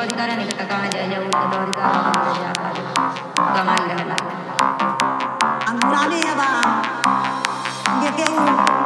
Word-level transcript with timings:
रोज़गार 0.00 0.30
निकलता 0.36 0.64
कहाँ 0.64 0.88
जाए 0.92 1.08
जाओ 1.10 1.22
रोज़गार 1.22 2.50
कमाई 3.56 3.82
रहना 3.88 4.16
अंगुराने 5.70 6.20
अब 6.32 6.40
बेटे 8.00 8.79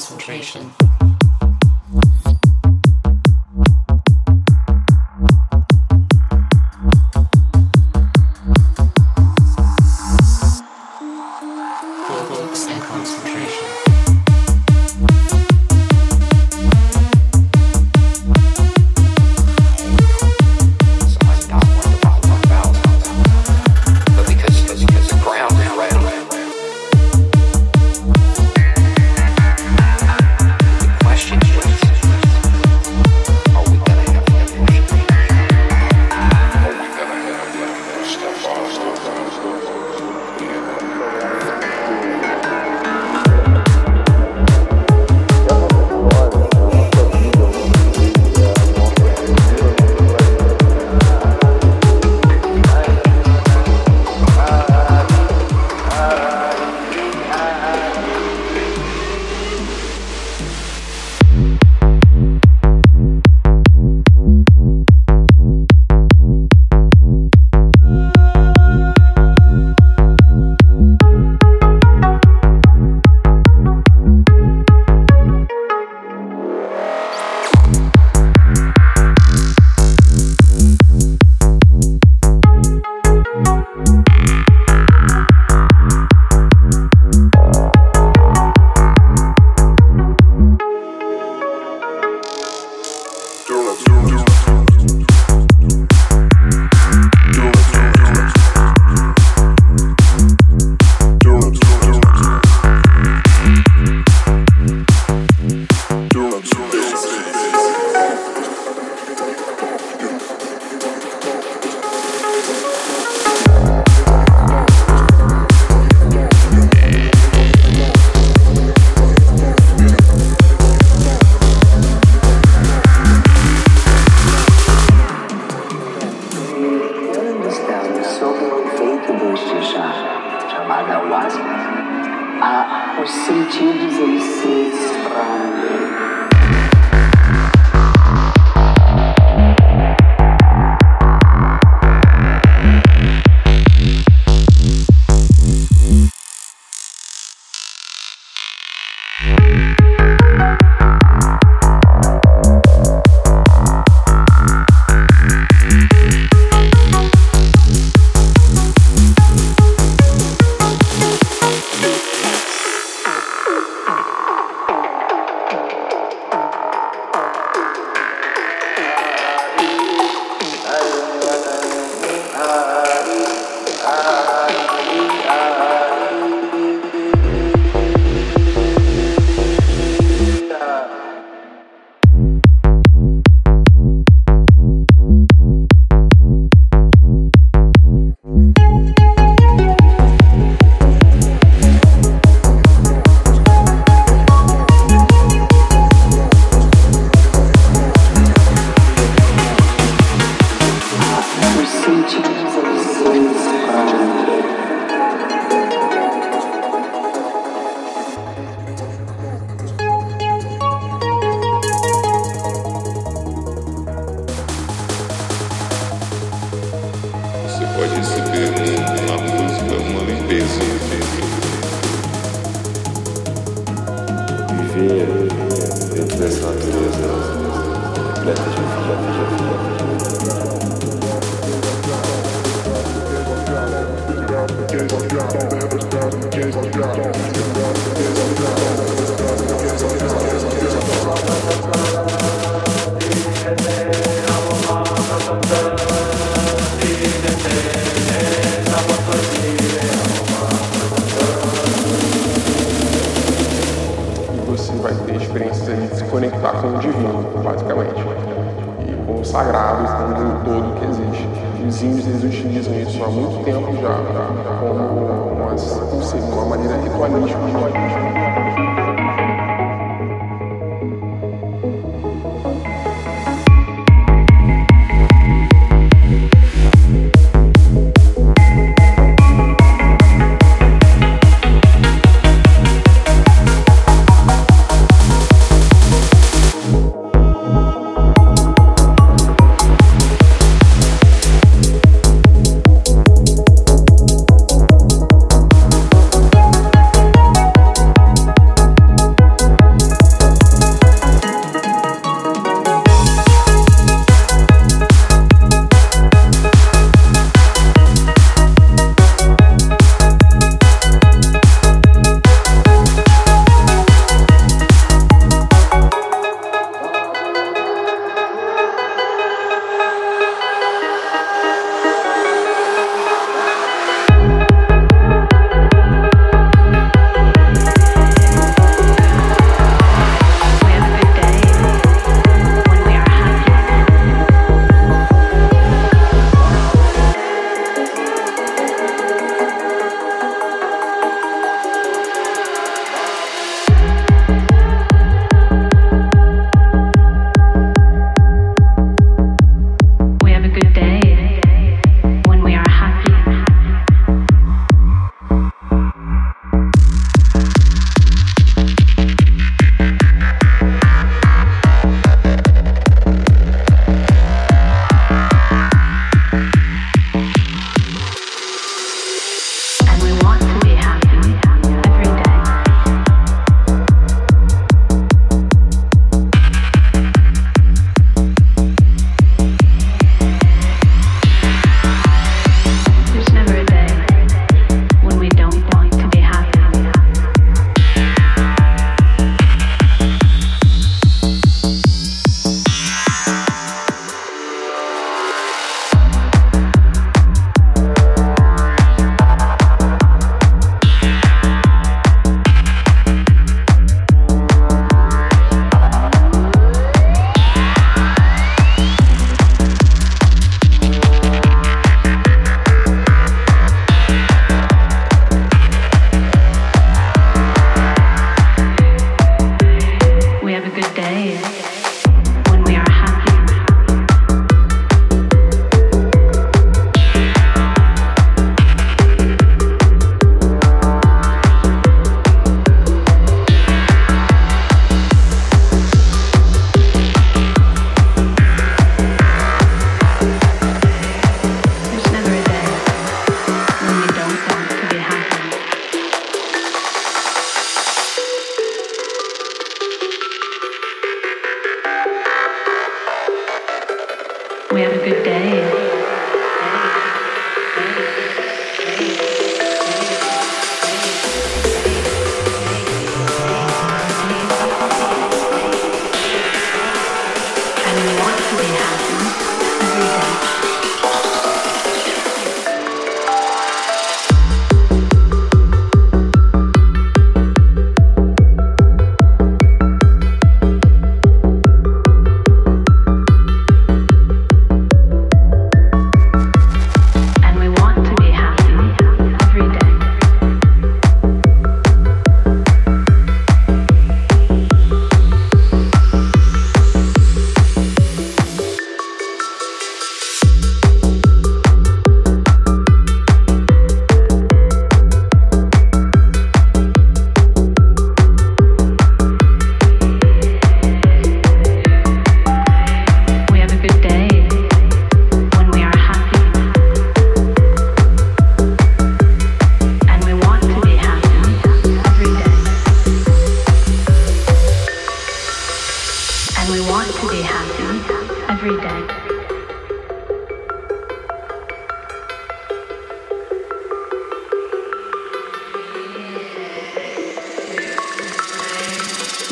concentration. 0.00 0.62
concentration. 0.62 0.89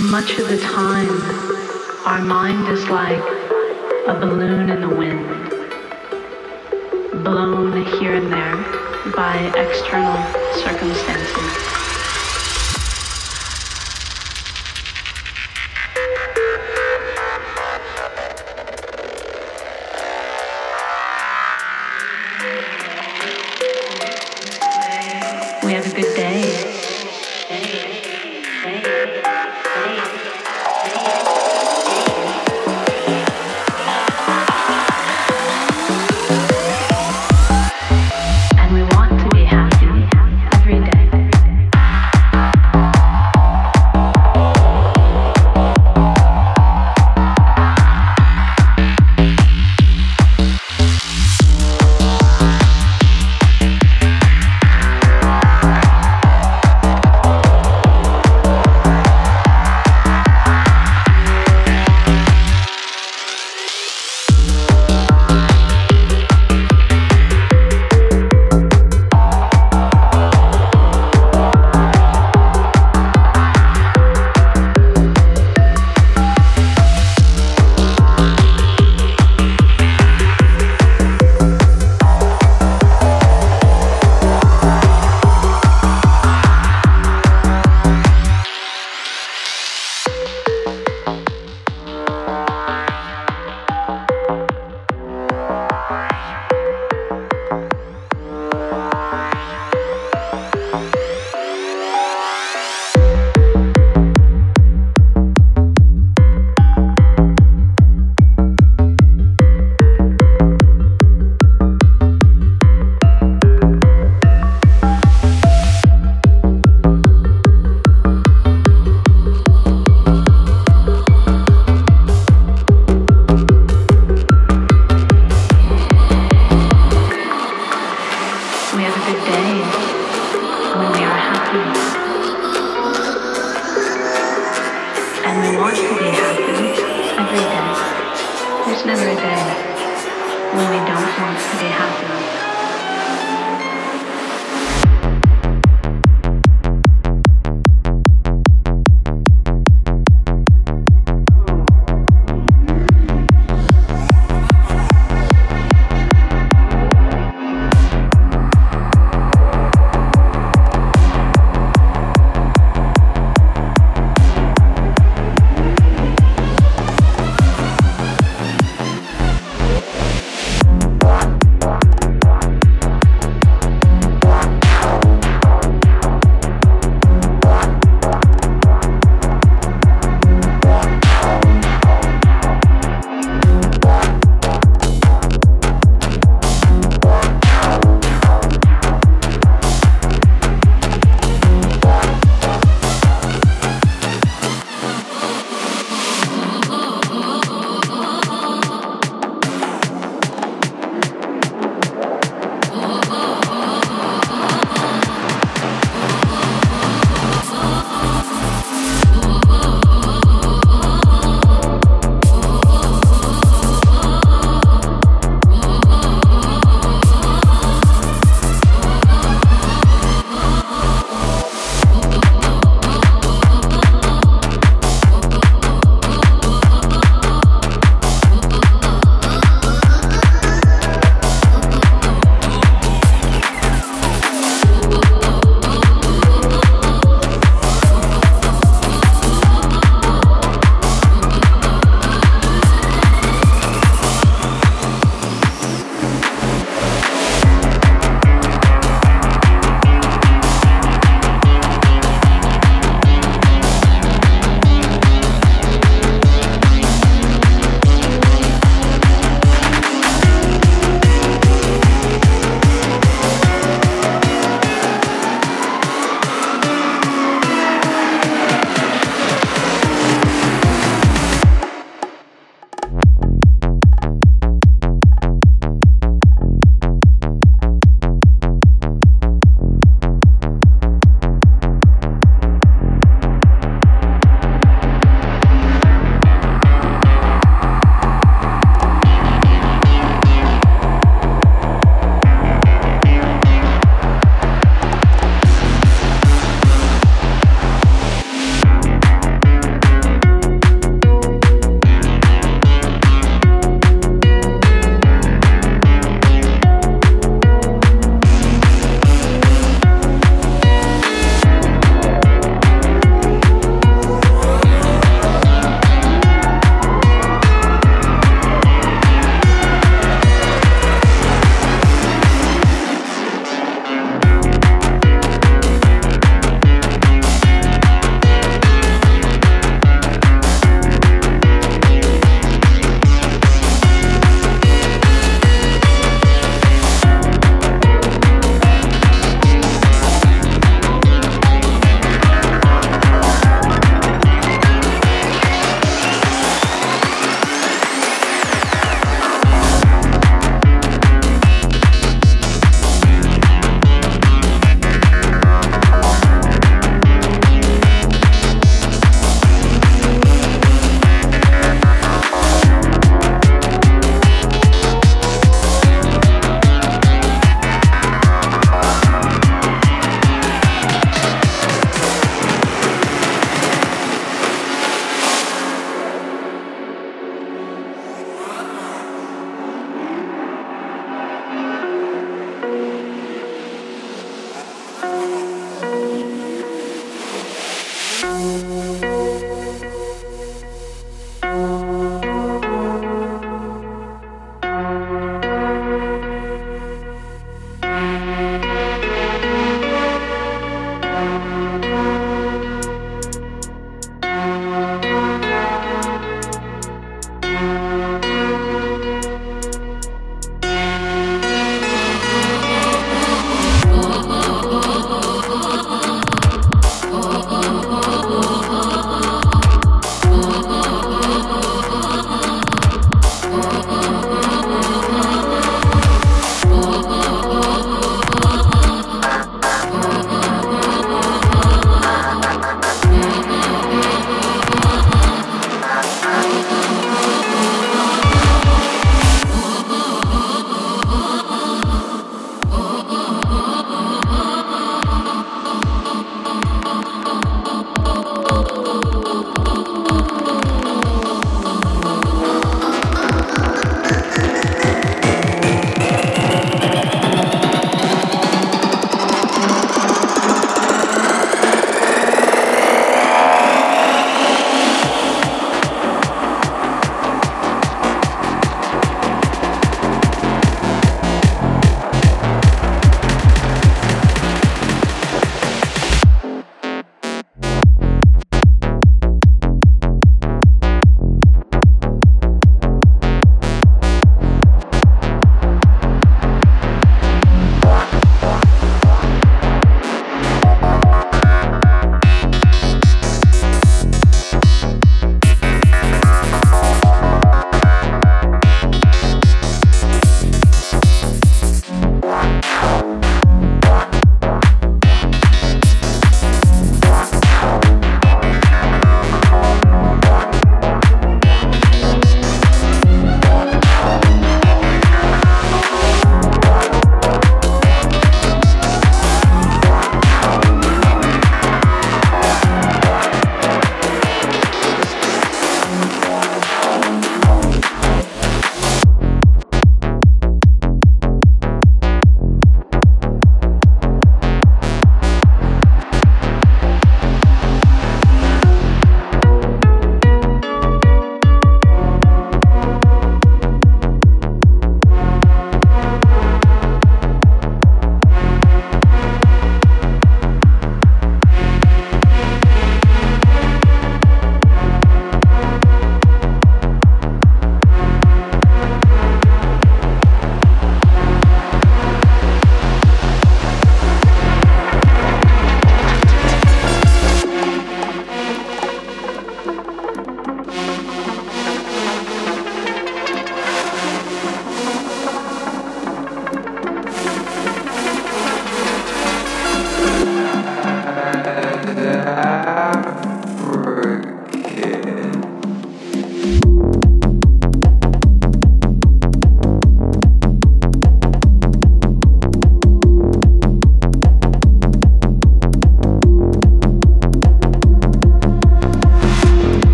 Much 0.00 0.38
of 0.38 0.48
the 0.48 0.58
time, 0.58 1.08
our 2.06 2.20
mind 2.20 2.68
is 2.68 2.88
like 2.88 3.18
a 4.06 4.16
balloon 4.20 4.70
in 4.70 4.80
the 4.80 4.88
wind, 4.88 5.26
blown 7.24 7.84
here 7.98 8.14
and 8.14 8.32
there 8.32 9.12
by 9.16 9.36
external 9.56 10.16
circumstances. 10.54 11.67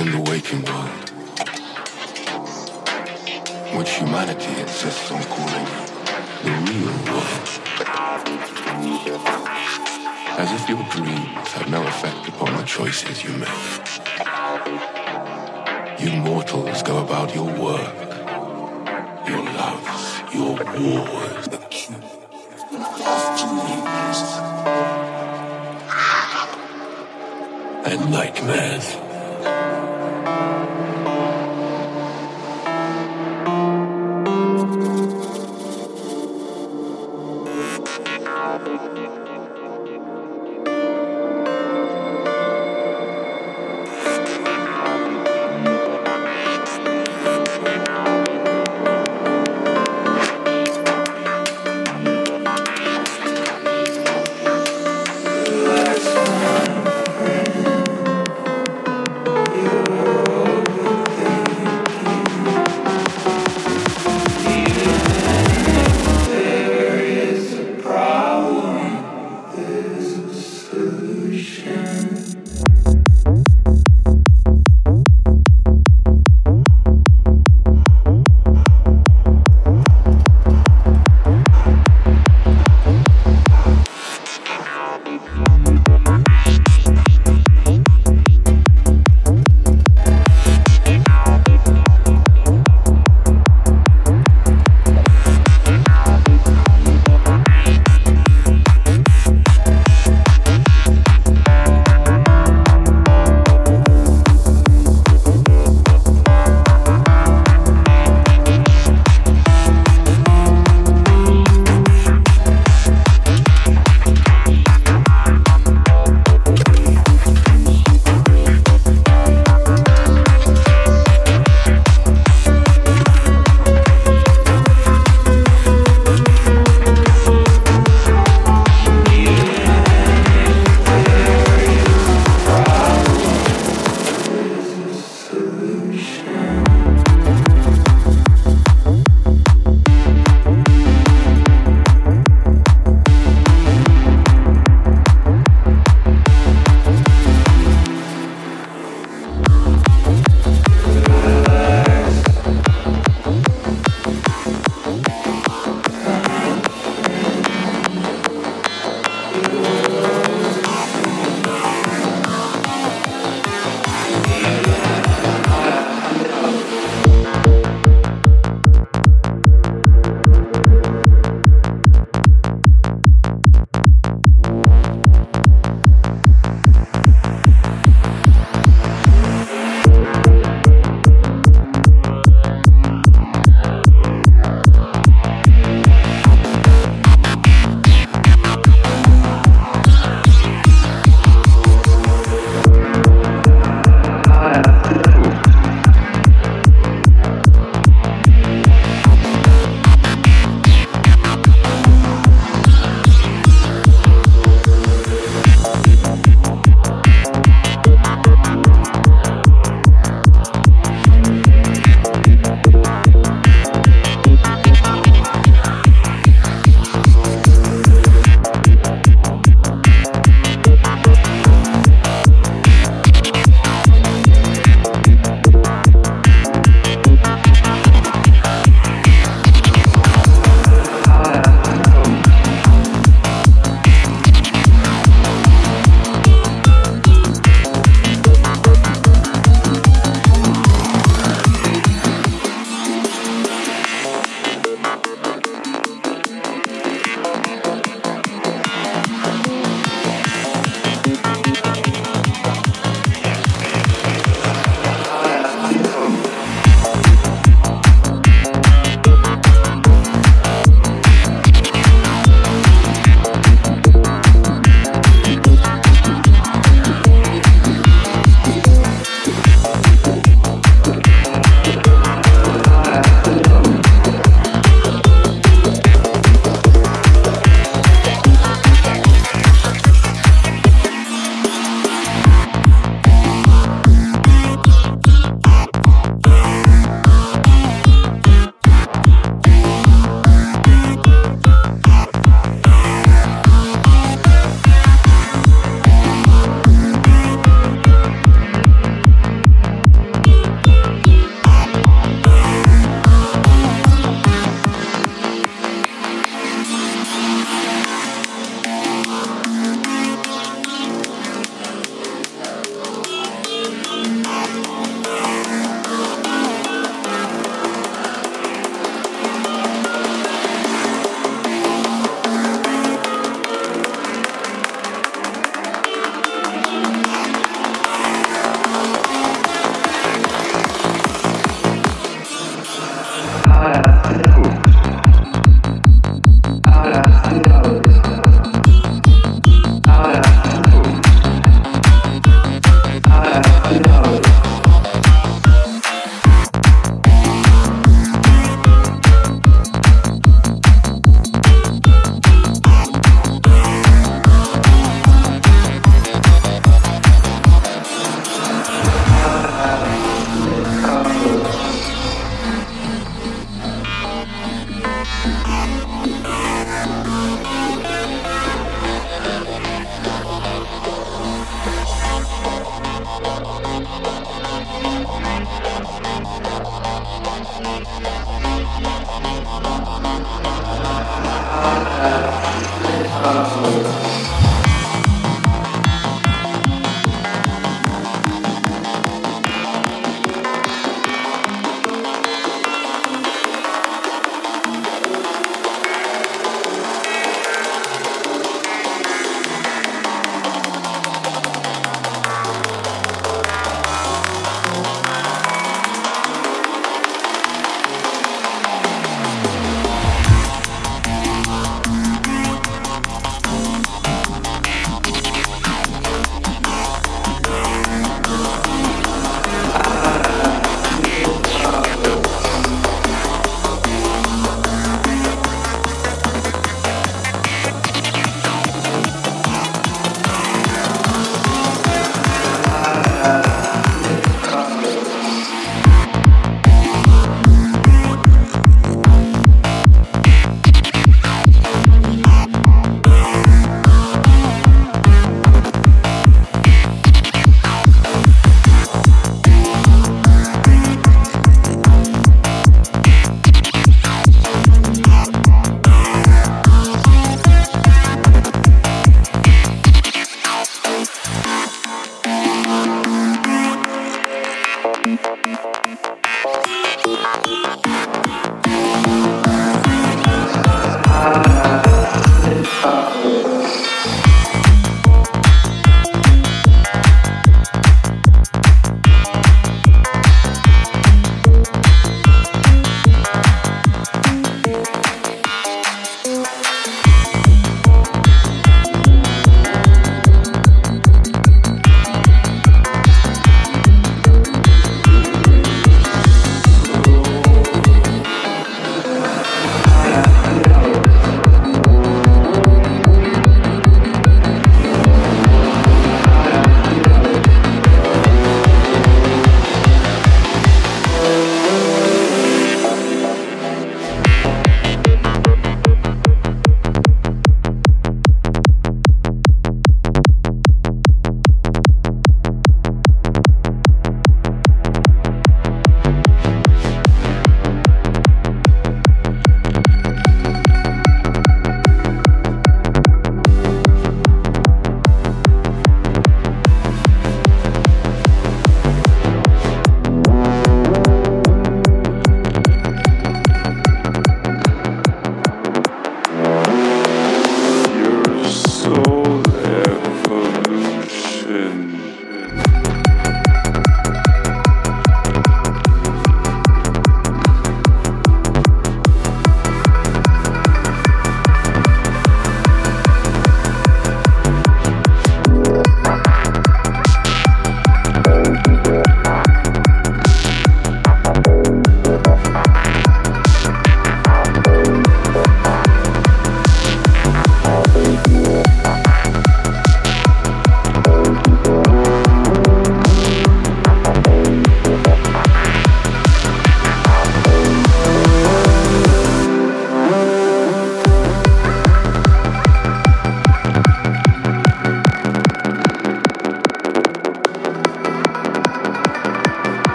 In 0.00 0.12
the 0.12 0.30
waking 0.30 0.64
world, 0.64 1.10
which 3.76 3.90
humanity 3.90 4.50
insists 4.58 5.10
on 5.10 5.22
calling 5.24 5.66
the 6.42 6.52
real 6.68 6.96
world. 7.10 7.48
As 10.40 10.50
if 10.56 10.68
your 10.70 10.82
dreams 10.88 11.48
have 11.52 11.68
no 11.68 11.82
effect 11.86 12.28
upon 12.28 12.56
the 12.56 12.62
choices 12.62 13.22
you 13.22 13.32
make. 13.44 13.50
You 16.00 16.16
mortals 16.16 16.82
go 16.82 17.04
about 17.04 17.34
your 17.34 17.44
work, 17.44 17.94
your 19.28 19.44
loves, 19.60 20.34
your 20.34 20.54
wars. 20.80 21.46
And 27.84 28.10
nightmares. 28.10 28.89